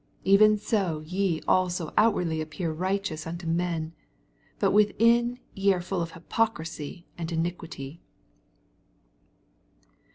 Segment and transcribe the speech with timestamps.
[0.23, 3.93] 28 Even so ye also outwardly ap pear righteous unto men,
[4.57, 8.01] but within ye are tuU of hypocrisy and iniquity.